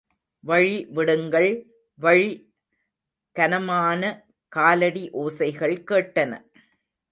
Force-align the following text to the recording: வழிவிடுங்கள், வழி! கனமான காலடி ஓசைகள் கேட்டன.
வழிவிடுங்கள், 0.43 1.49
வழி! 1.99 2.31
கனமான 3.35 4.01
காலடி 4.51 5.09
ஓசைகள் 5.13 5.77
கேட்டன. 5.83 6.31